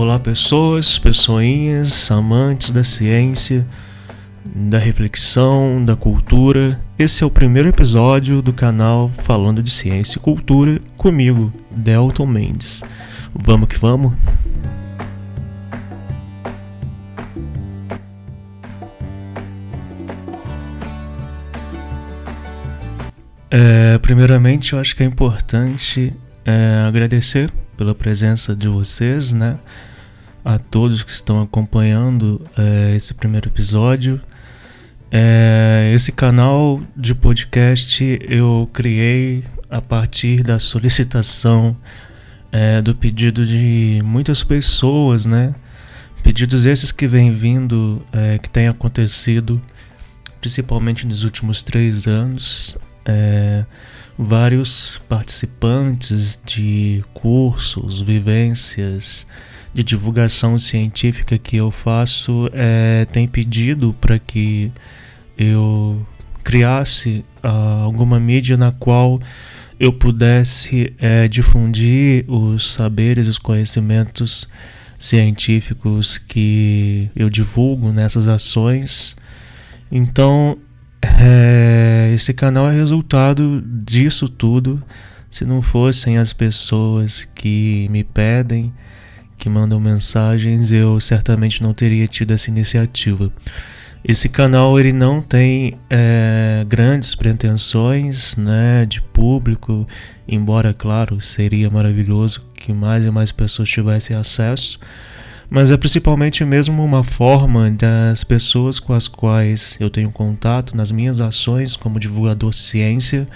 [0.00, 3.66] Olá, pessoas, pessoinhas, amantes da ciência,
[4.44, 6.80] da reflexão, da cultura.
[6.96, 12.80] Esse é o primeiro episódio do canal falando de ciência e cultura comigo, Delton Mendes.
[13.34, 14.12] Vamos que vamos?
[23.50, 29.58] É, primeiramente, eu acho que é importante é, agradecer pela presença de vocês, né?
[30.48, 34.18] A todos que estão acompanhando é, esse primeiro episódio.
[35.10, 41.76] É, esse canal de podcast eu criei a partir da solicitação
[42.50, 45.54] é, do pedido de muitas pessoas, né?
[46.22, 49.60] Pedidos esses que vêm vindo, é, que têm acontecido
[50.40, 53.66] principalmente nos últimos três anos, é,
[54.18, 59.26] vários participantes de cursos, vivências
[59.72, 64.72] de divulgação científica que eu faço é, têm pedido para que
[65.36, 66.04] eu
[66.42, 69.20] criasse uh, alguma mídia na qual
[69.78, 74.48] eu pudesse é, difundir os saberes, os conhecimentos
[74.98, 79.16] científicos que eu divulgo nessas ações.
[79.92, 80.58] Então,
[81.02, 84.82] é, esse canal é resultado disso tudo.
[85.30, 88.72] Se não fossem as pessoas que me pedem,
[89.38, 93.32] que mandam mensagens, eu certamente não teria tido essa iniciativa.
[94.04, 99.86] Esse canal ele não tem é, grandes pretensões né, de público,
[100.26, 104.78] embora, claro, seria maravilhoso que mais e mais pessoas tivessem acesso
[105.50, 110.90] mas é principalmente mesmo uma forma das pessoas com as quais eu tenho contato nas
[110.90, 113.26] minhas ações como divulgador de ciência,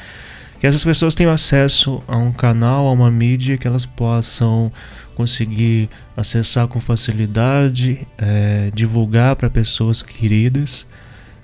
[0.63, 4.71] que essas pessoas tenham acesso a um canal, a uma mídia que elas possam
[5.17, 10.87] conseguir acessar com facilidade, é, divulgar para pessoas queridas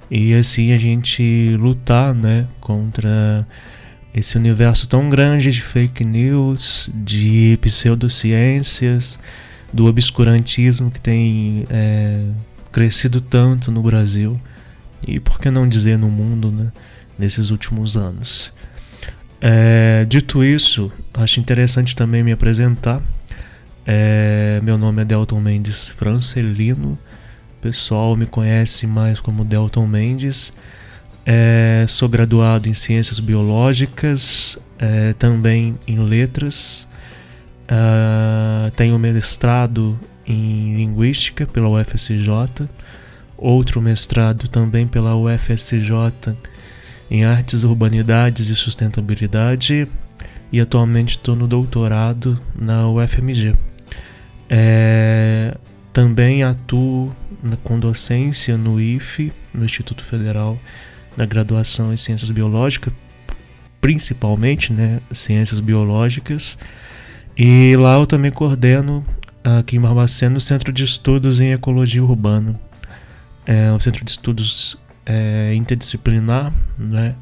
[0.08, 3.44] e assim a gente lutar, né, contra
[4.14, 9.18] esse universo tão grande de fake news, de pseudociências
[9.72, 12.22] do obscurantismo que tem é,
[12.70, 14.40] crescido tanto no Brasil
[15.04, 16.70] e por que não dizer no mundo, né,
[17.18, 18.56] nesses últimos anos.
[19.40, 23.00] É, dito isso, acho interessante também me apresentar.
[23.86, 26.98] É, meu nome é Delton Mendes Francelino.
[27.58, 30.52] O pessoal me conhece mais como Delton Mendes.
[31.24, 36.88] É, sou graduado em Ciências Biológicas, é, também em Letras
[37.68, 42.66] Uh, tenho mestrado em Linguística pela UFSJ,
[43.36, 46.34] outro mestrado também pela UFSJ
[47.10, 49.88] em Artes, Urbanidades e Sustentabilidade
[50.52, 53.54] e atualmente estou no doutorado na UFMG.
[54.48, 55.56] É,
[55.92, 60.58] também atuo na, com docência no IFE, no Instituto Federal,
[61.16, 62.92] na graduação em Ciências Biológicas,
[63.80, 66.58] principalmente né, Ciências Biológicas.
[67.36, 69.04] E lá eu também coordeno
[69.44, 72.58] aqui em Barbacena o Centro de Estudos em Ecologia Urbana.
[73.46, 74.76] É um centro de estudos
[75.08, 77.14] é, interdisciplinar, né?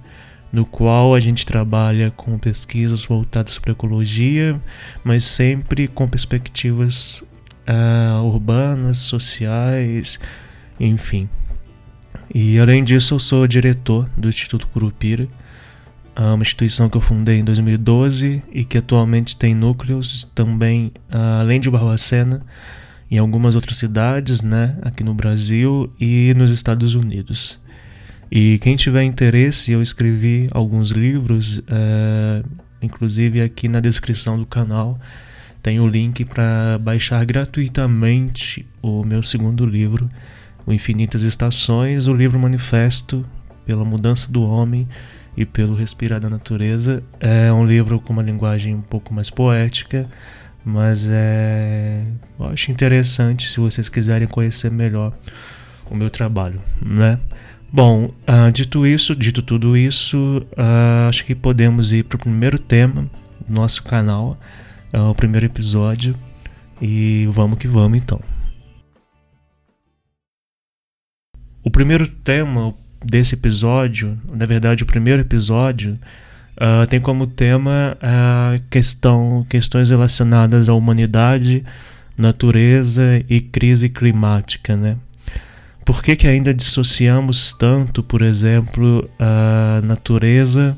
[0.52, 4.60] no qual a gente trabalha com pesquisas voltadas para ecologia,
[5.04, 7.22] mas sempre com perspectivas
[7.69, 10.19] uh, urbanas, sociais,
[10.80, 11.28] enfim.
[12.34, 15.28] E além disso, eu sou diretor do Instituto Curupira,
[16.16, 21.70] uma instituição que eu fundei em 2012 e que atualmente tem núcleos também, além de
[21.70, 22.41] Barbacena,
[23.10, 27.60] em algumas outras cidades, né, aqui no Brasil e nos Estados Unidos.
[28.31, 32.42] E quem tiver interesse, eu escrevi alguns livros, é,
[32.82, 34.98] inclusive aqui na descrição do canal
[35.66, 40.09] tem o link para baixar gratuitamente o meu segundo livro,
[40.65, 43.27] O Infinitas Estações, o livro manifesto
[43.65, 44.86] pela mudança do homem
[45.36, 47.03] e pelo Respirar da Natureza.
[47.18, 50.09] É um livro com uma linguagem um pouco mais poética,
[50.65, 52.04] mas é,
[52.39, 55.12] eu acho interessante se vocês quiserem conhecer melhor
[55.91, 57.18] o meu trabalho, né?
[57.72, 62.59] Bom, uh, dito isso, dito tudo isso, uh, acho que podemos ir para o primeiro
[62.59, 63.10] tema
[63.47, 64.39] do nosso canal,
[64.95, 66.15] uh, o primeiro episódio,
[66.80, 68.21] e vamos que vamos então.
[71.63, 72.72] O primeiro tema,
[73.04, 75.98] desse episódio, na verdade o primeiro episódio,
[76.89, 81.65] tem como tema a questão, questões relacionadas à humanidade,
[82.16, 84.97] natureza e crise climática, né?
[85.86, 90.77] Por que, que ainda dissociamos tanto, por exemplo, a natureza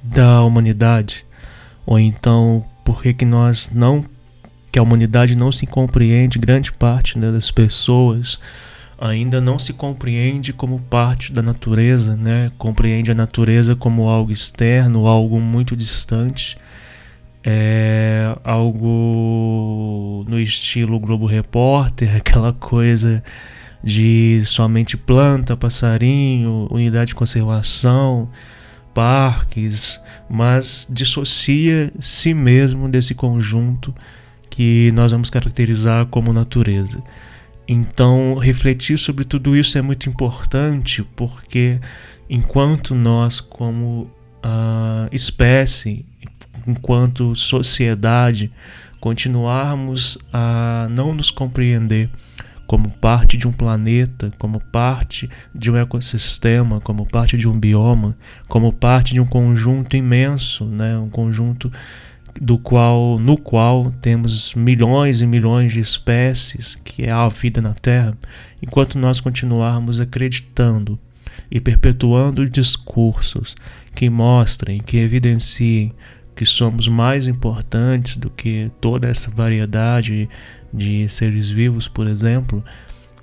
[0.00, 1.26] da humanidade?
[1.84, 4.04] Ou então, por que, que nós não
[4.72, 8.38] que a humanidade não se compreende, grande parte né, das pessoas
[9.00, 12.52] ainda não se compreende como parte da natureza, né?
[12.58, 16.56] Compreende a natureza como algo externo, algo muito distante,
[17.42, 23.20] é algo no estilo Globo Repórter, aquela coisa
[23.82, 28.28] de somente planta, passarinho, unidade de conservação,
[28.94, 33.94] parques, mas dissocia si mesmo desse conjunto
[34.48, 37.02] que nós vamos caracterizar como natureza.
[37.66, 41.78] Então, refletir sobre tudo isso é muito importante porque,
[42.28, 44.10] enquanto nós, como
[44.44, 46.04] uh, espécie,
[46.66, 48.50] enquanto sociedade,
[48.98, 52.10] continuarmos a não nos compreender
[52.70, 58.16] como parte de um planeta, como parte de um ecossistema, como parte de um bioma,
[58.46, 60.96] como parte de um conjunto imenso, né?
[60.96, 61.68] um conjunto
[62.40, 67.74] do qual no qual temos milhões e milhões de espécies, que é a vida na
[67.74, 68.16] Terra,
[68.62, 70.96] enquanto nós continuarmos acreditando
[71.50, 73.56] e perpetuando discursos
[73.96, 75.92] que mostrem, que evidenciem
[76.36, 80.28] que somos mais importantes do que toda essa variedade
[80.72, 82.64] de seres vivos, por exemplo,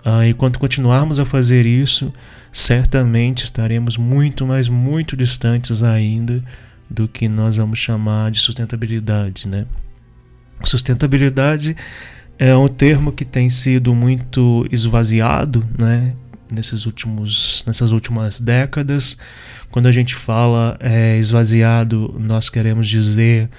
[0.06, 2.14] uh, enquanto continuarmos a fazer isso,
[2.52, 6.44] certamente estaremos muito, mas muito distantes ainda
[6.90, 9.66] do que nós vamos chamar de sustentabilidade, né?
[10.64, 11.76] Sustentabilidade
[12.40, 16.14] é um termo que tem sido muito esvaziado, né?
[16.50, 19.18] Nesses últimos, nessas últimas décadas,
[19.70, 23.50] quando a gente fala é, esvaziado, nós queremos dizer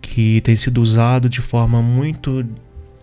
[0.00, 2.46] que tem sido usado de forma muito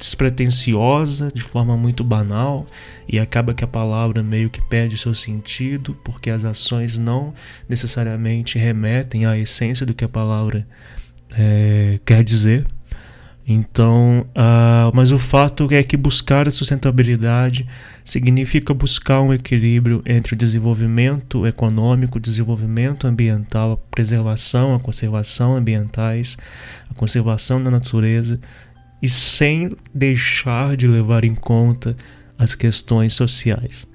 [0.04, 2.68] despretensiosa, de forma muito banal,
[3.08, 7.34] e acaba que a palavra meio que perde seu sentido, porque as ações não
[7.70, 10.68] necessariamente remetem à essência do que a palavra
[11.32, 12.68] é, quer dizer.
[13.48, 17.68] Então, uh, mas o fato é que buscar a sustentabilidade
[18.04, 26.38] significa buscar um equilíbrio entre o desenvolvimento econômico, desenvolvimento ambiental, a preservação, a conservação ambientais,
[26.90, 28.40] a conservação da natureza
[29.04, 31.94] e sem deixar de levar em conta
[32.40, 33.86] as questões sociais.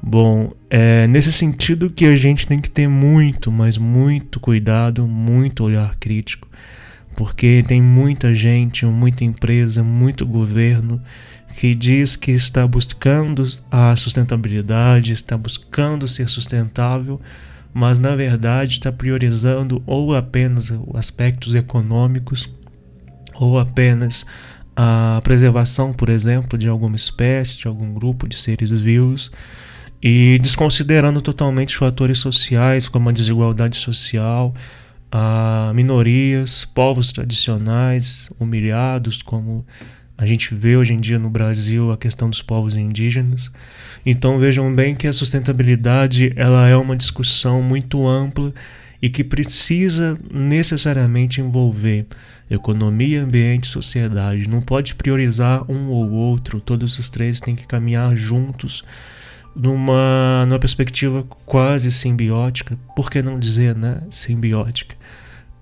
[0.00, 5.64] Bom, é nesse sentido que a gente tem que ter muito, mas muito cuidado, muito
[5.64, 6.46] olhar crítico,
[7.16, 11.02] porque tem muita gente, muita empresa, muito governo
[11.56, 17.20] que diz que está buscando a sustentabilidade, está buscando ser sustentável,
[17.74, 22.48] mas na verdade está priorizando ou apenas aspectos econômicos
[23.38, 24.26] ou apenas
[24.76, 29.30] a preservação, por exemplo, de alguma espécie, de algum grupo de seres vivos,
[30.02, 34.54] e desconsiderando totalmente fatores sociais, como a desigualdade social,
[35.10, 39.66] a minorias, povos tradicionais humilhados, como
[40.16, 43.50] a gente vê hoje em dia no Brasil a questão dos povos indígenas.
[44.04, 48.52] Então vejam bem que a sustentabilidade ela é uma discussão muito ampla
[49.00, 52.06] e que precisa necessariamente envolver
[52.50, 54.48] economia, ambiente sociedade.
[54.48, 58.82] Não pode priorizar um ou outro, todos os três têm que caminhar juntos
[59.54, 64.94] numa, numa perspectiva quase simbiótica, por que não dizer né, simbiótica?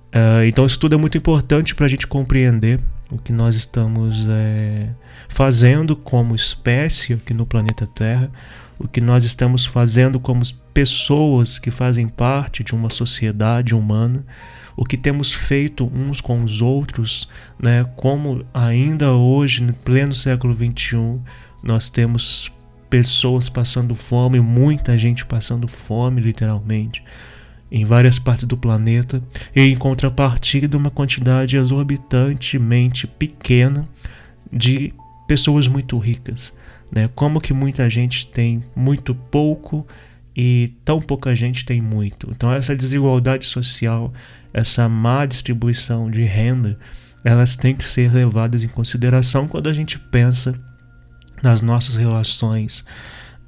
[0.08, 2.80] Uh, então, isso tudo é muito importante para a gente compreender
[3.10, 4.88] o que nós estamos é,
[5.28, 8.30] fazendo como espécie aqui no planeta Terra,
[8.78, 10.42] o que nós estamos fazendo como
[10.72, 14.24] pessoas que fazem parte de uma sociedade humana,
[14.76, 17.28] o que temos feito uns com os outros,
[17.58, 17.84] né?
[17.96, 21.18] Como ainda hoje, no pleno século XXI,
[21.62, 22.52] nós temos
[22.90, 27.02] pessoas passando fome, muita gente passando fome, literalmente,
[27.70, 29.22] em várias partes do planeta,
[29.54, 33.88] e em contrapartida, uma quantidade exorbitantemente pequena
[34.52, 34.92] de
[35.26, 36.56] pessoas muito ricas.
[36.90, 37.08] Né?
[37.14, 39.86] Como que muita gente tem muito pouco
[40.36, 42.30] e tão pouca gente tem muito.
[42.30, 44.12] Então essa desigualdade social,
[44.52, 46.78] essa má distribuição de renda,
[47.24, 50.54] elas têm que ser levadas em consideração quando a gente pensa
[51.42, 52.84] nas nossas relações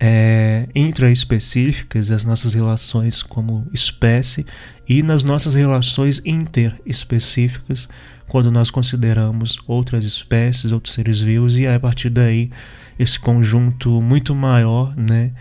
[0.00, 4.46] é, intraespecíficas, as nossas relações como espécie
[4.88, 7.88] e nas nossas relações interespecíficas,
[8.28, 12.50] quando nós consideramos outras espécies, outros seres vivos, e é a partir daí
[12.98, 15.32] esse conjunto muito maior, né,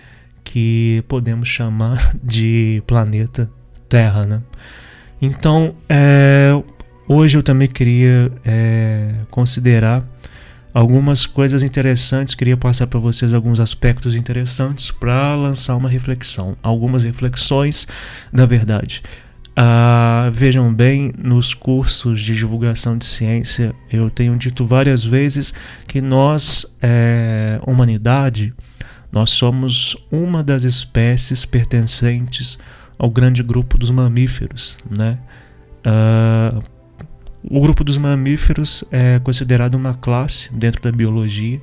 [0.44, 3.50] que podemos chamar de planeta
[3.90, 4.42] Terra, né?
[5.22, 6.52] Então, é,
[7.08, 10.06] hoje eu também queria é, considerar
[10.74, 17.04] algumas coisas interessantes, queria passar para vocês alguns aspectos interessantes para lançar uma reflexão, algumas
[17.04, 17.88] reflexões,
[18.32, 19.02] na verdade.
[19.60, 25.52] Uh, vejam bem, nos cursos de divulgação de ciência, eu tenho dito várias vezes
[25.88, 28.54] que nós, é, humanidade,
[29.12, 32.60] nós somos uma das espécies pertencentes
[33.00, 35.18] ao grande grupo dos mamíferos, né?
[35.80, 36.62] Uh,
[37.50, 41.60] o grupo dos mamíferos é considerado uma classe dentro da biologia.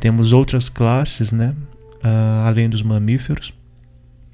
[0.00, 1.54] Temos outras classes, né?
[1.96, 3.52] Uh, além dos mamíferos.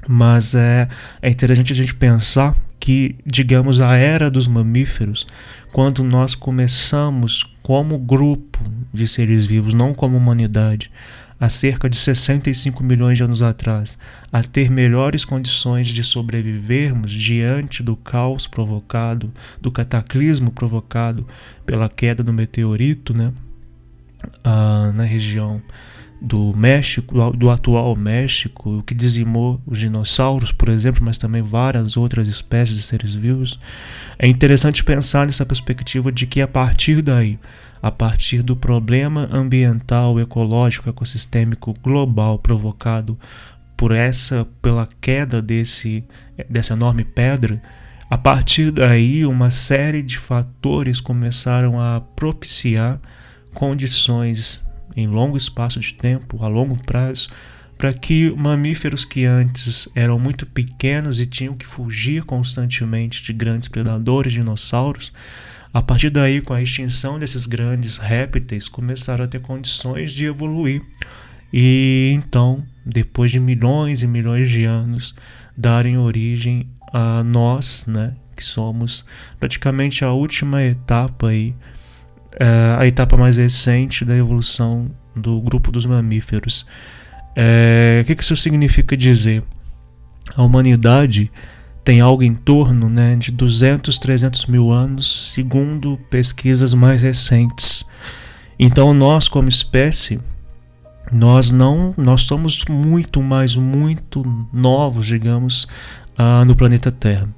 [0.09, 0.89] Mas é,
[1.23, 5.27] é interessante a gente pensar que, digamos, a era dos mamíferos,
[5.73, 8.59] quando nós começamos como grupo
[8.93, 10.91] de seres vivos, não como humanidade,
[11.41, 13.99] há cerca de 65 milhões de anos atrás,
[14.33, 21.27] a ter melhores condições de sobrevivermos diante do caos provocado, do cataclismo provocado
[21.65, 23.33] pela queda do meteorito, né?
[24.43, 25.63] Ah, na região
[26.25, 31.97] do México, do atual México, o que dizimou os dinossauros, por exemplo, mas também várias
[31.97, 33.61] outras espécies de seres vivos,
[34.19, 37.39] é interessante pensar nessa perspectiva de que a partir daí,
[37.83, 43.19] a partir do problema ambiental, ecológico, ecossistêmico global provocado
[43.77, 46.03] por essa pela queda desse
[46.49, 47.61] dessa enorme pedra,
[48.09, 52.99] a partir daí uma série de fatores começaram a propiciar
[53.53, 54.64] condições
[54.97, 57.29] em longo espaço de tempo, a longo prazo,
[57.77, 63.69] para que mamíferos que antes eram muito pequenos e tinham que fugir constantemente de grandes
[63.69, 65.13] predadores, dinossauros,
[65.73, 70.81] a partir daí, com a extinção desses grandes répteis, começaram a ter condições de evoluir.
[71.53, 75.15] E então, depois de milhões e milhões de anos,
[75.57, 79.05] darem origem a nós, né, que somos
[79.41, 81.55] praticamente a última etapa aí
[82.39, 86.67] é, a etapa mais recente da evolução do grupo dos mamíferos.
[87.37, 89.43] É, o que isso significa dizer?
[90.37, 91.31] A humanidade
[91.85, 97.85] tem algo em torno né, de 200, 300 mil anos, segundo pesquisas mais recentes.
[98.59, 100.19] Então nós, como espécie,
[101.13, 104.23] nós não, nós somos muito mais, muito
[104.53, 105.65] novos, digamos,
[106.19, 107.29] uh, no planeta Terra.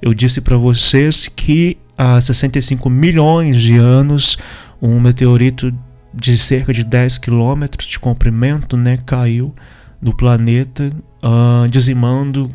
[0.00, 4.38] Eu disse para vocês que há 65 milhões de anos,
[4.80, 5.70] um meteorito
[6.14, 9.54] de cerca de 10 quilômetros de comprimento né, caiu
[10.00, 10.90] no planeta,
[11.22, 12.50] uh, dizimando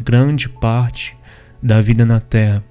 [0.00, 1.16] grande parte
[1.62, 2.64] da vida na Terra.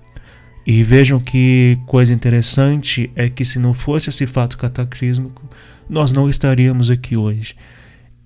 [0.65, 5.49] E vejam que coisa interessante é que se não fosse esse fato cataclísmico,
[5.89, 7.55] nós não estaríamos aqui hoje.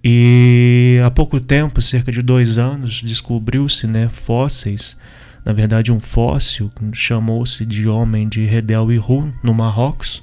[0.03, 4.97] E há pouco tempo, cerca de dois anos, descobriu-se né, fósseis
[5.43, 10.21] na verdade um fóssil, chamou-se de Homem de Redel Ihu, no Marrocos,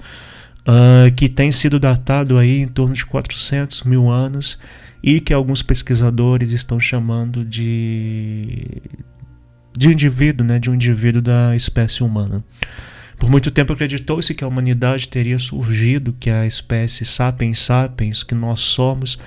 [0.60, 4.58] uh, que tem sido datado aí em torno de 400 mil anos
[5.02, 8.82] e que alguns pesquisadores estão chamando de
[9.76, 12.42] de indivíduo, né, de um indivíduo da espécie humana.
[13.16, 18.34] Por muito tempo acreditou-se que a humanidade teria surgido, que a espécie Sapiens sapiens, que
[18.34, 19.18] nós somos,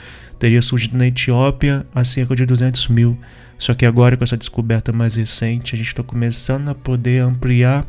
[0.41, 3.17] teria surgido na Etiópia há cerca de 200 mil
[3.61, 7.85] só que agora, com essa descoberta mais recente, a gente está começando a poder ampliar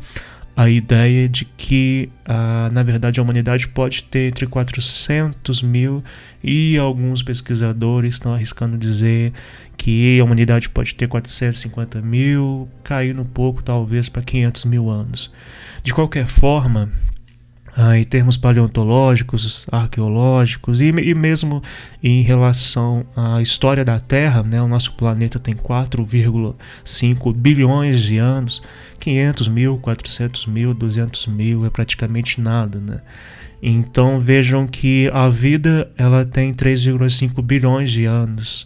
[0.55, 6.03] a ideia de que, ah, na verdade, a humanidade pode ter entre 400 mil
[6.43, 9.33] e alguns pesquisadores estão arriscando dizer
[9.75, 15.31] que a humanidade pode ter 450 mil, caindo um pouco, talvez, para 500 mil anos.
[15.83, 16.91] De qualquer forma,
[17.75, 21.61] ah, em termos paleontológicos, arqueológicos e, e, mesmo
[22.03, 28.61] em relação à história da Terra, né, o nosso planeta tem 4,5 bilhões de anos,
[28.99, 33.01] 500 mil, 400 mil, 200 mil é praticamente nada, né?
[33.61, 38.65] Então vejam que a vida ela tem 3,5 bilhões de anos.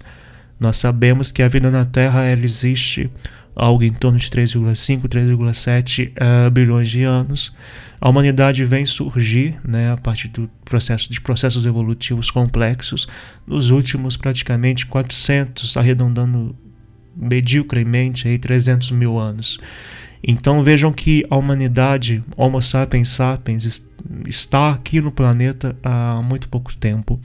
[0.60, 3.10] Nós sabemos que a vida na Terra ela existe
[3.58, 7.56] algo em torno de 3,5, 3,7 uh, bilhões de anos.
[8.00, 13.08] A humanidade vem surgir né, a partir do processo, de processos evolutivos complexos
[13.48, 16.56] nos últimos praticamente 400, arredondando
[17.16, 19.60] mediocremente aí 300 mil anos.
[20.24, 23.82] Então vejam que a humanidade, Homo sapiens sapiens,
[24.28, 27.20] está aqui no planeta há muito pouco tempo.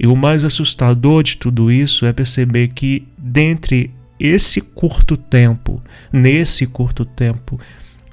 [0.00, 5.82] E o mais assustador de tudo isso é perceber que dentre esse curto tempo,
[6.12, 7.60] nesse curto tempo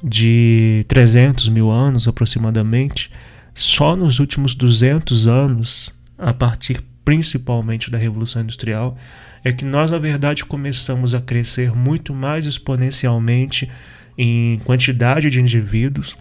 [0.03, 3.11] de 300 mil anos aproximadamente,
[3.53, 8.97] só nos últimos 200 anos, a partir principalmente da Revolução Industrial,
[9.43, 13.69] é que nós, na verdade, começamos a crescer muito mais exponencialmente
[14.17, 16.17] em quantidade de indivíduos.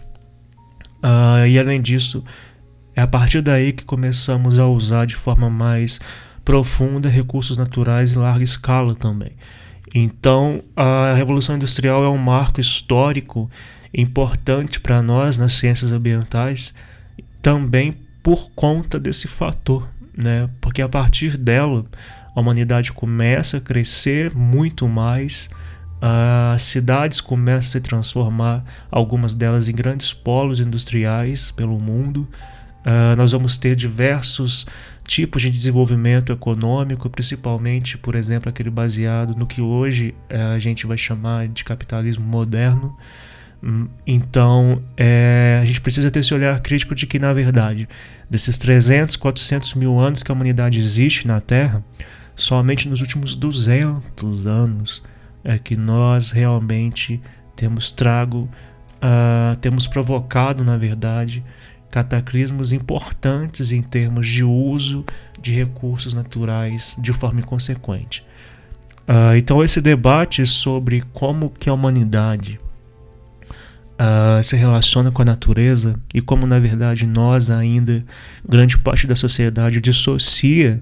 [1.03, 2.23] Uh, e além disso,
[2.95, 5.99] é a partir daí que começamos a usar de forma mais
[6.43, 9.31] profunda recursos naturais em larga escala também.
[9.97, 13.49] Então, a Revolução Industrial é um marco histórico
[13.93, 16.73] importante para nós nas ciências ambientais,
[17.41, 19.87] também por conta desse fator,
[20.17, 20.49] né?
[20.59, 21.85] Porque a partir dela
[22.35, 25.49] a humanidade começa a crescer muito mais,
[26.01, 32.27] as cidades começam a se transformar, algumas delas em grandes polos industriais pelo mundo.
[32.85, 34.67] Uh, nós vamos ter diversos
[35.07, 40.85] tipos de desenvolvimento econômico, principalmente, por exemplo, aquele baseado no que hoje uh, a gente
[40.85, 42.95] vai chamar de capitalismo moderno.
[43.63, 47.89] Hum, então, é, a gente precisa ter esse olhar crítico de que, na verdade,
[48.29, 51.83] desses 300, 400 mil anos que a humanidade existe na Terra,
[52.35, 55.01] somente nos últimos 200 anos
[55.43, 57.19] é que nós realmente
[57.55, 58.49] temos trago,
[58.97, 61.43] uh, temos provocado, na verdade,
[61.95, 65.05] cataclismos importantes em termos de uso
[65.41, 68.21] de recursos naturais de forma inconsequente.
[69.07, 72.59] Uh, então esse debate sobre como que a humanidade
[73.93, 78.03] uh, se relaciona com a natureza e como na verdade nós ainda
[78.45, 80.81] grande parte da sociedade dissocia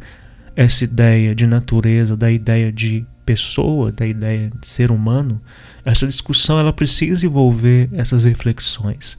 [0.55, 5.39] essa ideia de natureza da ideia de pessoa, da ideia de ser humano,
[5.85, 9.15] essa discussão ela precisa envolver essas reflexões.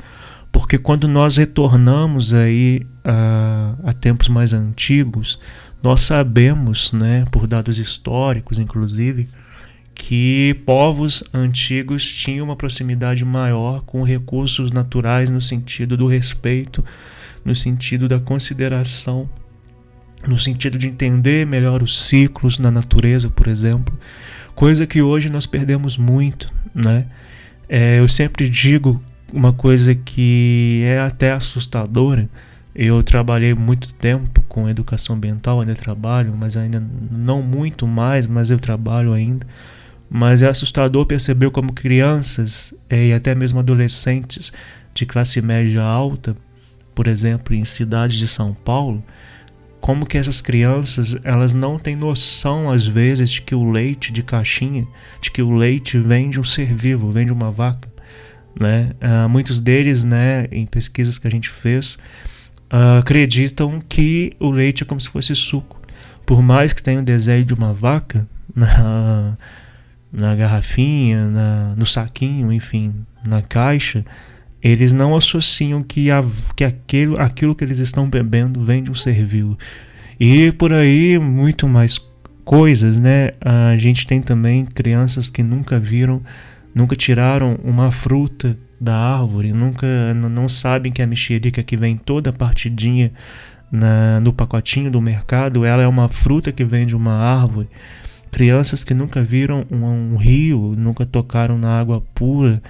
[0.55, 5.37] Porque quando nós retornamos aí a, a tempos mais antigos,
[5.83, 9.29] nós sabemos, né, por dados históricos inclusive,
[9.97, 16.85] que povos antigos tinham uma proximidade maior com recursos naturais no sentido do respeito,
[17.45, 19.29] no sentido da consideração
[20.25, 23.99] no sentido de entender melhor os ciclos na natureza, por exemplo,
[24.55, 27.07] coisa que hoje nós perdemos muito, né?
[27.69, 29.03] É, eu sempre digo
[29.33, 32.29] uma coisa que é até assustadora.
[32.75, 38.51] Eu trabalhei muito tempo com educação ambiental, ainda trabalho, mas ainda não muito mais, mas
[38.51, 39.47] eu trabalho ainda.
[40.11, 44.53] Mas é assustador perceber como crianças é, e até mesmo adolescentes
[44.93, 46.37] de classe média alta,
[46.95, 49.03] por exemplo, em cidades de São Paulo,
[49.81, 54.23] como que essas crianças elas não têm noção às vezes de que o leite de
[54.23, 54.87] caixinha,
[55.21, 57.87] de que o leite vem de um ser vivo, vem de uma vaca,
[58.61, 58.93] né?
[59.01, 61.99] Uh, muitos deles, né, em pesquisas que a gente fez,
[62.73, 65.81] uh, acreditam que o leite é como se fosse suco,
[66.25, 69.37] por mais que tenha o desenho de uma vaca na,
[70.13, 74.05] na garrafinha, na, no saquinho, enfim, na caixa
[74.65, 76.25] eles não associam que, a,
[76.57, 79.59] que aquilo, aquilo que eles estão bebendo vem de um ser vivo.
[80.19, 82.01] E por aí, muito mais
[82.47, 83.33] coisas, né?
[83.43, 86.23] A gente tem também crianças que nunca viram,
[86.75, 92.33] nunca tiraram uma fruta da árvore, nunca não sabem que a mexerica que vem toda
[92.33, 93.13] partidinha
[93.71, 97.69] na, no pacotinho do mercado, ela é uma fruta que vem de uma árvore.
[98.31, 102.61] Crianças que nunca viram um, um rio, nunca tocaram na água pura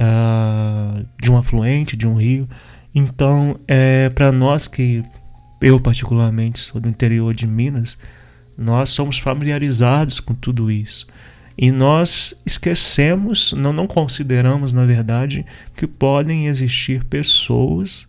[0.00, 2.48] uh, de um afluente, de um rio.
[2.94, 5.04] Então, é, para nós que
[5.60, 7.98] eu particularmente sou do interior de Minas,
[8.56, 11.06] nós somos familiarizados com tudo isso.
[11.58, 18.06] E nós esquecemos, não, não consideramos, na verdade, que podem existir pessoas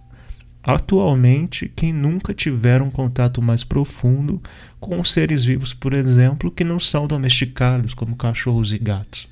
[0.62, 4.42] atualmente que nunca tiveram contato mais profundo
[4.82, 9.30] com seres vivos, por exemplo, que não são domesticados, como cachorros e gatos.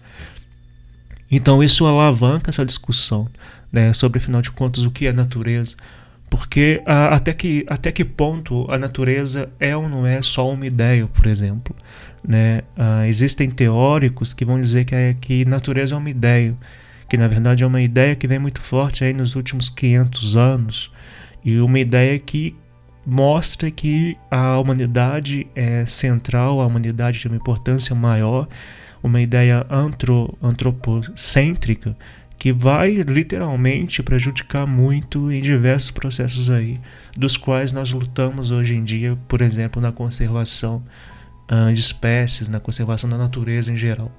[1.29, 3.27] Então isso alavanca essa discussão
[3.69, 5.75] né, sobre, afinal de contas, o que é natureza.
[6.29, 10.65] Porque a, até, que, até que ponto a natureza é ou não é só uma
[10.65, 11.75] ideia, por exemplo.
[12.27, 12.61] Né?
[12.77, 16.55] Uh, existem teóricos que vão dizer que, é, que natureza é uma ideia,
[17.09, 20.91] que na verdade é uma ideia que vem muito forte aí nos últimos 500 anos,
[21.43, 22.55] e uma ideia que
[23.05, 28.47] mostra que a humanidade é central, a humanidade tem uma importância maior
[29.05, 31.95] uma ideia antro, antropocêntrica
[32.37, 36.79] que vai literalmente prejudicar muito em diversos processos aí,
[37.15, 40.83] dos quais nós lutamos hoje em dia, por exemplo, na conservação
[41.51, 44.11] uh, de espécies, na conservação da natureza em geral.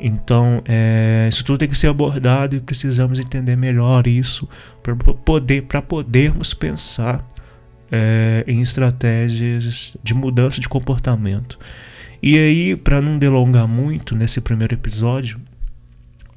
[0.00, 4.48] Então, é, isso tudo tem que ser abordado e precisamos entender melhor isso
[4.82, 7.24] para poder, podermos pensar
[7.90, 11.58] é, em estratégias de mudança de comportamento.
[12.20, 15.40] E aí, para não delongar muito nesse primeiro episódio,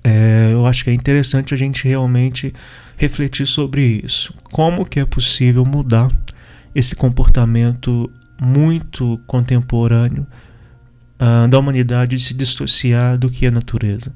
[0.03, 2.53] é, eu acho que é interessante a gente realmente
[2.97, 4.33] refletir sobre isso.
[4.51, 6.11] Como que é possível mudar
[6.75, 10.25] esse comportamento muito contemporâneo
[11.19, 14.13] uh, da humanidade de se dissociar do que é natureza?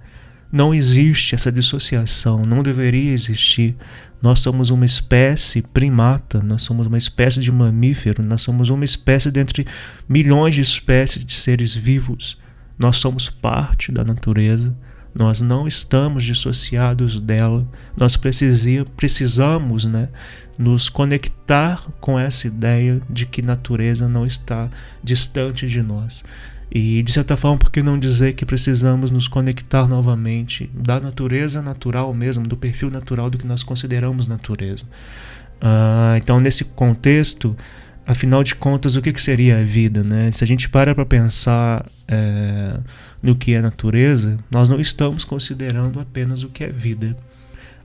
[0.51, 3.75] Não existe essa dissociação, não deveria existir.
[4.21, 9.29] Nós somos uma espécie primata, nós somos uma espécie de mamífero, nós somos uma espécie
[9.29, 9.67] dentre
[10.07, 12.37] milhões de espécies de seres vivos.
[12.79, 14.75] Nós somos parte da natureza,
[15.13, 18.17] nós não estamos dissociados dela, nós
[18.95, 20.09] precisamos né,
[20.57, 24.69] nos conectar com essa ideia de que natureza não está
[25.03, 26.23] distante de nós.
[26.71, 31.61] E de certa forma, por que não dizer que precisamos nos conectar novamente da natureza
[31.61, 34.85] natural mesmo, do perfil natural do que nós consideramos natureza?
[35.59, 37.55] Uh, então, nesse contexto,
[38.09, 40.03] afinal de contas, o que, que seria a vida?
[40.03, 40.31] Né?
[40.31, 42.79] Se a gente para para pensar é,
[43.21, 47.15] no que é natureza, nós não estamos considerando apenas o que é vida.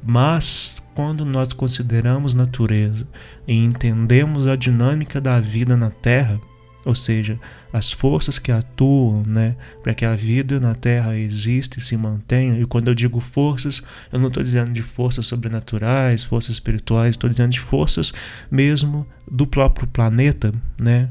[0.02, 3.06] Mas quando nós consideramos natureza
[3.46, 6.40] e entendemos a dinâmica da vida na Terra,
[6.84, 7.38] ou seja,
[7.72, 12.58] as forças que atuam né, para que a vida na Terra exista e se mantenha.
[12.60, 17.30] E quando eu digo forças, eu não estou dizendo de forças sobrenaturais, forças espirituais, estou
[17.30, 18.12] dizendo de forças
[18.50, 21.08] mesmo do próprio planeta, né?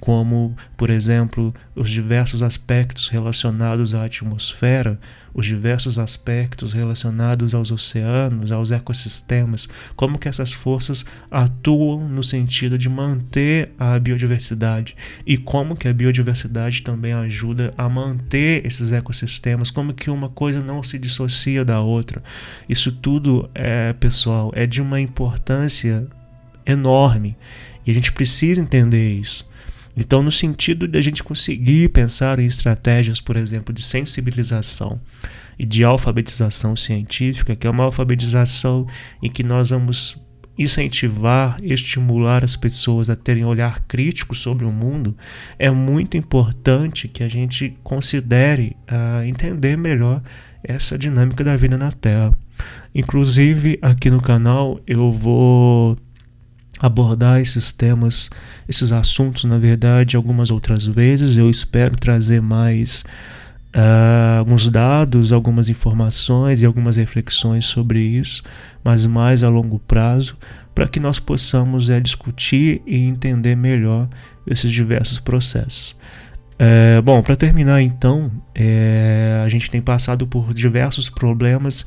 [0.00, 4.98] Como, por exemplo, os diversos aspectos relacionados à atmosfera,
[5.34, 12.78] os diversos aspectos relacionados aos oceanos, aos ecossistemas, como que essas forças atuam no sentido
[12.78, 19.70] de manter a biodiversidade e como que a biodiversidade também ajuda a manter esses ecossistemas,
[19.70, 22.22] como que uma coisa não se dissocia da outra.
[22.68, 26.06] Isso tudo é, pessoal, é de uma importância
[26.66, 27.36] enorme
[27.86, 29.48] e a gente precisa entender isso.
[29.98, 35.00] Então, no sentido de a gente conseguir pensar em estratégias, por exemplo, de sensibilização
[35.58, 38.86] e de alfabetização científica, que é uma alfabetização
[39.20, 40.16] em que nós vamos
[40.56, 45.16] incentivar, estimular as pessoas a terem um olhar crítico sobre o mundo,
[45.58, 50.22] é muito importante que a gente considere uh, entender melhor
[50.62, 52.36] essa dinâmica da vida na Terra.
[52.94, 55.96] Inclusive, aqui no canal eu vou
[56.80, 58.30] abordar esses temas,
[58.68, 61.36] esses assuntos, na verdade, algumas outras vezes.
[61.36, 63.04] Eu espero trazer mais
[63.74, 68.42] uh, alguns dados, algumas informações e algumas reflexões sobre isso,
[68.84, 70.36] mas mais a longo prazo,
[70.74, 74.08] para que nós possamos é, discutir e entender melhor
[74.46, 75.96] esses diversos processos.
[76.58, 81.86] É, bom, para terminar então, é, a gente tem passado por diversos problemas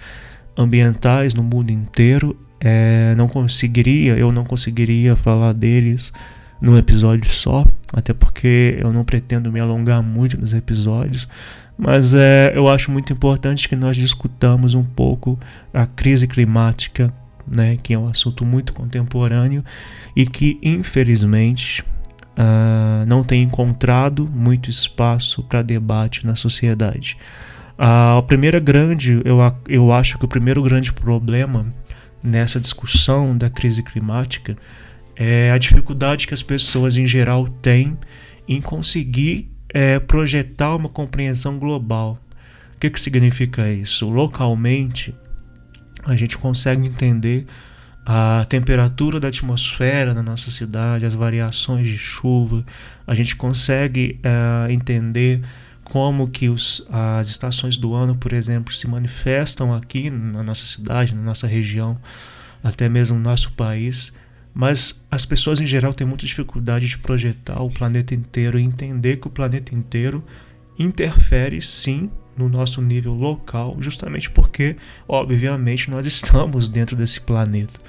[0.58, 6.14] ambientais no mundo inteiro é, não conseguiria, eu não conseguiria falar deles
[6.62, 11.28] num episódio só, até porque eu não pretendo me alongar muito nos episódios,
[11.76, 15.40] mas é, eu acho muito importante que nós discutamos um pouco
[15.74, 17.12] a crise climática,
[17.48, 19.66] né, que é um assunto muito contemporâneo
[20.16, 21.84] e que infelizmente
[22.38, 27.18] uh, não tem encontrado muito espaço para debate na sociedade.
[27.80, 31.66] Uh, a primeira grande, eu, eu acho que o primeiro grande problema
[32.24, 34.58] nessa discussão da crise climática
[35.16, 37.98] é a dificuldade que as pessoas em geral têm
[38.48, 42.18] em conseguir é, projetar uma compreensão global.
[42.76, 44.10] O que, que significa isso?
[44.10, 45.16] Localmente,
[46.04, 47.46] a gente consegue entender
[48.06, 52.66] a temperatura da atmosfera na nossa cidade, as variações de chuva,
[53.06, 55.42] a gente consegue é, entender
[55.92, 61.14] como que os, as estações do ano, por exemplo, se manifestam aqui na nossa cidade,
[61.14, 62.00] na nossa região,
[62.64, 64.14] até mesmo no nosso país.
[64.54, 69.18] Mas as pessoas em geral têm muita dificuldade de projetar o planeta inteiro e entender
[69.18, 70.24] que o planeta inteiro
[70.80, 74.78] interfere sim no nosso nível local, justamente porque,
[75.10, 77.82] obviamente, nós estamos dentro desse planeta.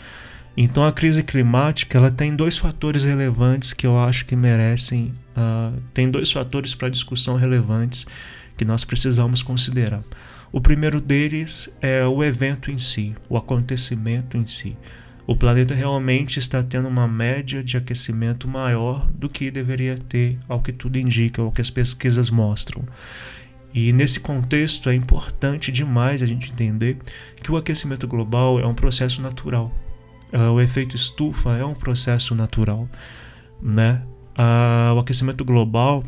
[0.56, 5.80] Então a crise climática ela tem dois fatores relevantes que eu acho que merecem, uh,
[5.94, 8.06] tem dois fatores para discussão relevantes
[8.56, 10.02] que nós precisamos considerar.
[10.52, 14.76] O primeiro deles é o evento em si, o acontecimento em si.
[15.26, 20.60] O planeta realmente está tendo uma média de aquecimento maior do que deveria ter, ao
[20.60, 22.84] que tudo indica, ao que as pesquisas mostram.
[23.72, 26.98] E nesse contexto é importante demais a gente entender
[27.42, 29.72] que o aquecimento global é um processo natural
[30.38, 32.88] o efeito estufa é um processo natural,
[33.60, 34.02] né?
[34.38, 36.02] Uh, o aquecimento global,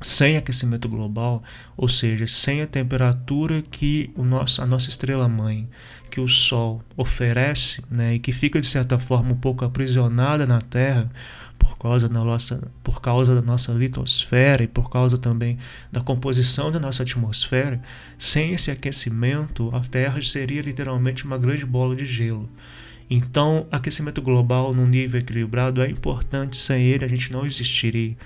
[0.00, 1.42] sem aquecimento global,
[1.76, 5.68] ou seja, sem a temperatura que o nosso, a nossa estrela mãe,
[6.10, 10.60] que o Sol oferece, né, e que fica de certa forma um pouco aprisionada na
[10.60, 11.10] Terra
[11.58, 15.58] por causa da nossa, por causa da nossa litosfera e por causa também
[15.90, 17.80] da composição da nossa atmosfera,
[18.16, 22.48] sem esse aquecimento, a Terra seria literalmente uma grande bola de gelo.
[23.10, 28.16] Então, aquecimento global num nível equilibrado é importante, sem ele a gente não existiria.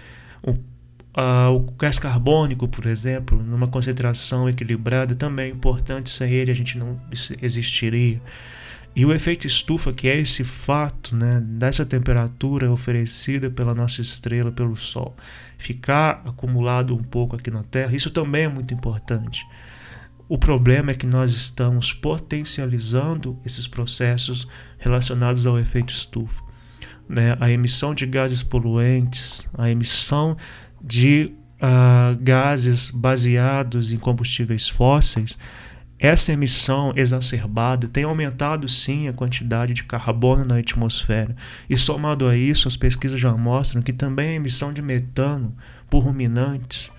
[0.43, 6.51] O, uh, o gás carbônico, por exemplo, numa concentração equilibrada também é importante, sem ele
[6.51, 7.01] a gente não
[7.41, 8.21] existiria.
[8.95, 14.53] E o efeito estufa, que é esse fato né, dessa temperatura oferecida pela nossa estrela,
[14.53, 15.17] pelo Sol,
[15.57, 19.47] ficar acumulado um pouco aqui na Terra, isso também é muito importante.
[20.29, 26.43] O problema é que nós estamos potencializando esses processos relacionados ao efeito estufa.
[27.09, 27.37] Né?
[27.41, 30.37] A emissão de gases poluentes, a emissão
[30.83, 35.37] de uh, gases baseados em combustíveis fósseis,
[35.99, 41.37] essa emissão exacerbada tem aumentado sim a quantidade de carbono na atmosfera.
[41.71, 45.55] E somado a isso, as pesquisas já mostram que também a emissão de metano
[45.89, 46.91] por ruminantes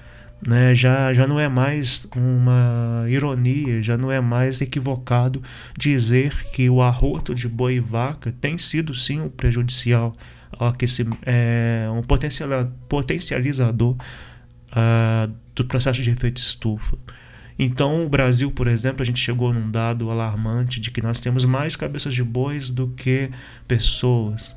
[0.48, 5.42] né, já, já não é mais uma ironia, já não é mais equivocado
[5.78, 10.16] dizer que o arroto de boi e vaca tem sido sim um prejudicial
[11.26, 12.02] é, um
[12.88, 13.96] potencializador
[14.72, 16.98] uh, do processo de efeito estufa.
[17.58, 21.46] Então, o Brasil, por exemplo, a gente chegou num dado alarmante de que nós temos
[21.46, 23.30] mais cabeças de bois do que
[23.68, 24.56] pessoas.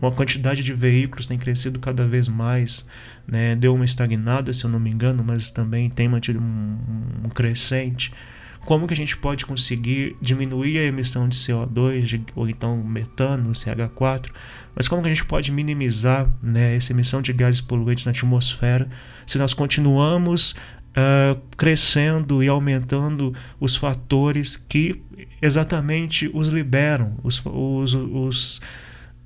[0.00, 2.84] Uma quantidade de veículos tem crescido cada vez mais,
[3.26, 3.54] né?
[3.54, 6.78] deu uma estagnada, se eu não me engano, mas também tem mantido um,
[7.24, 8.12] um crescente.
[8.60, 13.52] Como que a gente pode conseguir diminuir a emissão de CO2 de, ou então metano,
[13.52, 14.30] CH4,
[14.74, 18.88] mas como que a gente pode minimizar né, essa emissão de gases poluentes na atmosfera
[19.26, 20.54] se nós continuamos
[20.94, 25.02] uh, crescendo e aumentando os fatores que
[25.40, 28.62] exatamente os liberam, os, os, os,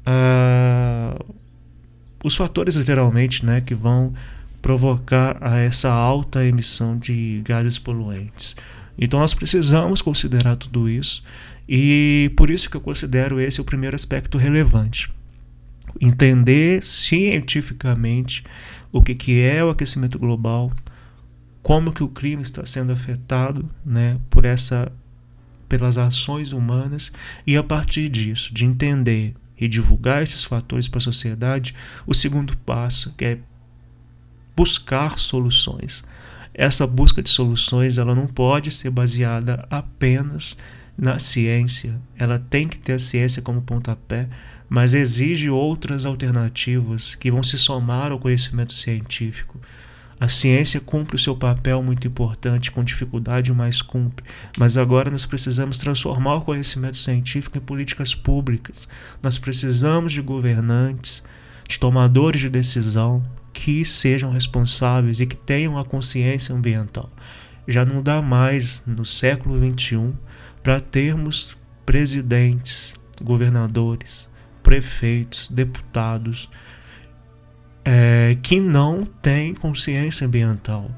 [0.08, 1.34] uh,
[2.24, 4.12] os fatores literalmente né, que vão
[4.60, 8.56] provocar a essa alta emissão de gases poluentes.
[8.98, 11.22] Então nós precisamos considerar tudo isso
[11.68, 15.10] e por isso que eu considero esse o primeiro aspecto relevante.
[16.00, 18.44] Entender cientificamente
[18.90, 20.72] o que, que é o aquecimento global,
[21.62, 24.90] como que o crime está sendo afetado né, por essa
[25.68, 27.12] pelas ações humanas
[27.46, 31.74] e a partir disso de entender e divulgar esses fatores para a sociedade
[32.06, 33.38] o segundo passo que é
[34.56, 36.04] buscar soluções.
[36.52, 40.56] Essa busca de soluções ela não pode ser baseada apenas
[40.96, 42.00] na ciência.
[42.16, 44.28] Ela tem que ter a ciência como pontapé
[44.68, 49.58] mas exige outras alternativas que vão se somar ao conhecimento científico
[50.20, 54.24] a ciência cumpre o seu papel muito importante, com dificuldade, mas cumpre.
[54.58, 58.88] Mas agora nós precisamos transformar o conhecimento científico em políticas públicas.
[59.22, 61.22] Nós precisamos de governantes,
[61.68, 67.10] de tomadores de decisão que sejam responsáveis e que tenham a consciência ambiental.
[67.66, 70.14] Já não dá mais, no século XXI,
[70.62, 74.28] para termos presidentes, governadores,
[74.62, 76.48] prefeitos, deputados
[77.90, 80.90] é, que não tem consciência ambiental.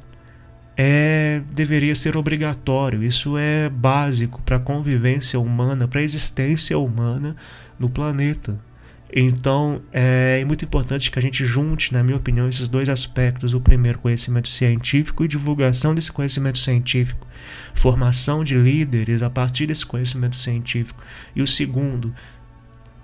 [0.76, 7.36] É, deveria ser obrigatório, isso é básico para a convivência humana, para a existência humana
[7.78, 8.58] no planeta.
[9.14, 13.60] Então é muito importante que a gente junte, na minha opinião, esses dois aspectos: o
[13.60, 17.24] primeiro, conhecimento científico e divulgação desse conhecimento científico,
[17.72, 21.00] formação de líderes a partir desse conhecimento científico,
[21.36, 22.12] e o segundo,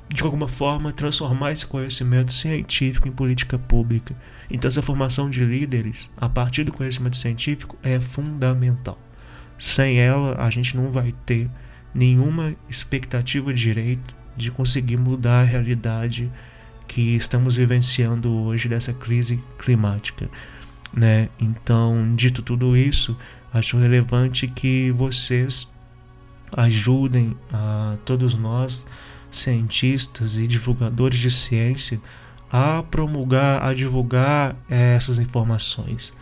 [0.08, 4.14] de alguma forma, transformar esse conhecimento científico em política pública.
[4.50, 8.98] Então, essa formação de líderes a partir do conhecimento científico é fundamental.
[9.58, 11.50] Sem ela, a gente não vai ter
[11.94, 16.30] nenhuma expectativa de direito de conseguir mudar a realidade
[16.86, 20.28] que estamos vivenciando hoje dessa crise climática.
[20.92, 21.28] Né?
[21.40, 23.16] Então, dito tudo isso,
[23.52, 25.68] acho relevante que vocês
[26.52, 28.86] ajudem a todos nós
[29.30, 32.00] cientistas e divulgadores de ciência
[32.50, 36.12] a promulgar, a divulgar essas informações.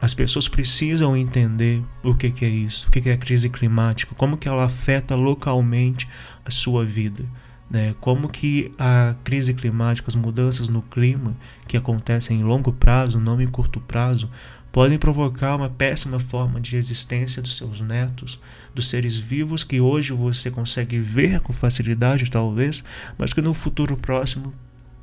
[0.00, 3.48] As pessoas precisam entender o que, que é isso, o que, que é a crise
[3.48, 6.06] climática, como que ela afeta localmente
[6.44, 7.24] a sua vida.
[7.68, 7.94] Né?
[8.00, 11.36] Como que a crise climática, as mudanças no clima
[11.66, 14.30] que acontecem em longo prazo, não em curto prazo,
[14.76, 18.38] podem provocar uma péssima forma de existência dos seus netos,
[18.74, 22.84] dos seres vivos que hoje você consegue ver com facilidade, talvez,
[23.16, 24.52] mas que no futuro próximo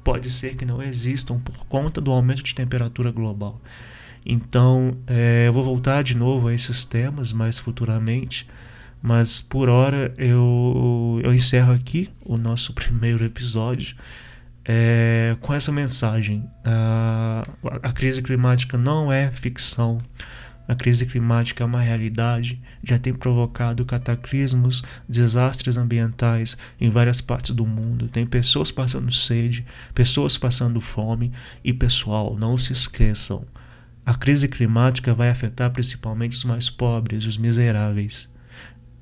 [0.04, 3.60] pode ser que não existam por conta do aumento de temperatura global.
[4.24, 8.48] Então, é, eu vou voltar de novo a esses temas mais futuramente,
[9.02, 13.96] mas por hora eu, eu encerro aqui o nosso primeiro episódio
[14.66, 16.50] é, com essa mensagem.
[16.64, 17.44] A,
[17.82, 20.00] a crise climática não é ficção.
[20.66, 27.54] A crise climática é uma realidade, já tem provocado cataclismos, desastres ambientais em várias partes
[27.54, 28.08] do mundo.
[28.08, 33.46] Tem pessoas passando sede, pessoas passando fome e, pessoal, não se esqueçam:
[34.06, 38.32] a crise climática vai afetar principalmente os mais pobres, os miseráveis.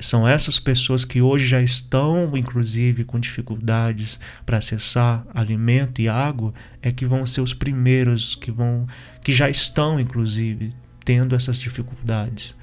[0.02, 6.54] São essas pessoas que hoje já estão, inclusive, com dificuldades para acessar alimento e água,
[6.82, 8.88] é que vão ser os primeiros que vão,
[9.24, 10.74] que já estão, inclusive,
[11.06, 12.56] tendo essas dificuldades.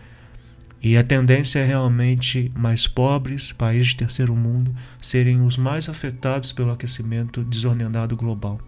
[0.80, 6.52] E a tendência é realmente mais pobres, países de terceiro mundo, serem os mais afetados
[6.52, 8.60] pelo aquecimento desordenado global.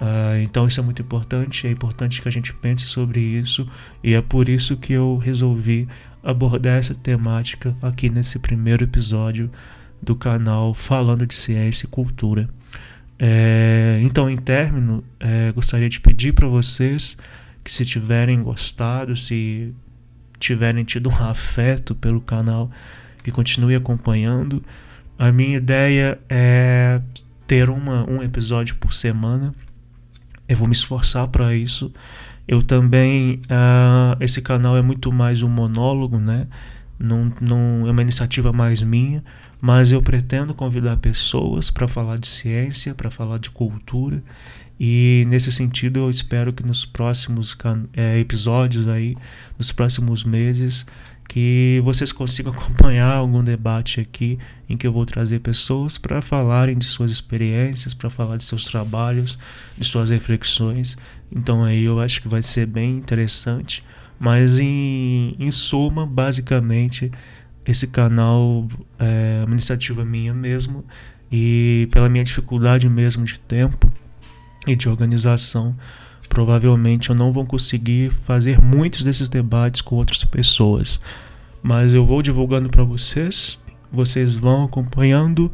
[0.00, 3.68] Uh, então isso é muito importante, é importante que a gente pense sobre isso
[4.02, 5.88] e é por isso que eu resolvi
[6.22, 9.50] abordar essa temática aqui nesse primeiro episódio
[10.02, 12.48] do canal falando de ciência e cultura.
[13.18, 17.16] É, então, em término, é, gostaria de pedir para vocês
[17.64, 19.74] que se tiverem gostado, se
[20.38, 22.70] tiverem tido um afeto pelo canal,
[23.24, 24.62] que continue acompanhando.
[25.18, 27.00] A minha ideia é
[27.46, 29.52] ter uma, um episódio por semana.
[30.48, 31.92] Eu vou me esforçar para isso.
[32.48, 33.42] Eu também.
[33.44, 36.48] Uh, esse canal é muito mais um monólogo, né?
[36.98, 39.22] Não, não é uma iniciativa mais minha,
[39.60, 44.22] mas eu pretendo convidar pessoas para falar de ciência, para falar de cultura.
[44.80, 47.56] E nesse sentido, eu espero que nos próximos
[47.92, 49.14] é, episódios aí,
[49.58, 50.86] nos próximos meses,
[51.28, 56.78] que vocês consigam acompanhar algum debate aqui em que eu vou trazer pessoas para falarem
[56.78, 59.38] de suas experiências, para falar de seus trabalhos,
[59.76, 60.96] de suas reflexões.
[61.30, 63.84] Então aí eu acho que vai ser bem interessante.
[64.18, 67.10] Mas em, em suma, basicamente,
[67.64, 68.66] esse canal
[68.98, 70.84] é uma iniciativa minha mesmo
[71.30, 73.90] e pela minha dificuldade mesmo de tempo
[74.66, 75.76] e de organização,
[76.28, 81.00] provavelmente eu não vou conseguir fazer muitos desses debates com outras pessoas.
[81.62, 85.52] Mas eu vou divulgando para vocês, vocês vão acompanhando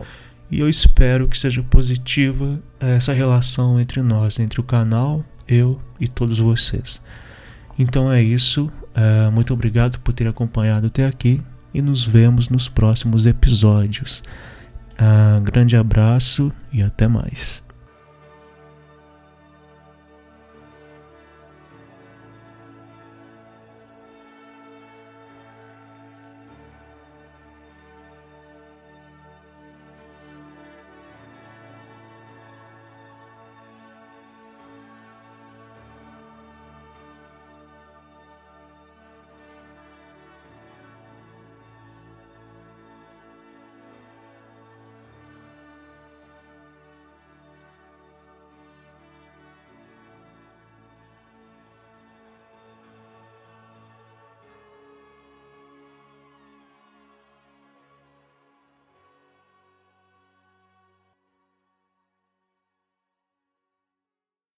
[0.50, 6.06] e eu espero que seja positiva essa relação entre nós, entre o canal, eu e
[6.08, 7.00] todos vocês.
[7.78, 8.70] Então é isso.
[8.94, 14.22] É, muito obrigado por ter acompanhado até aqui e nos vemos nos próximos episódios.
[14.94, 17.63] Uh, grande abraço e até mais.